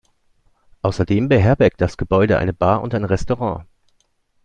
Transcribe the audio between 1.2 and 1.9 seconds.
beherbergt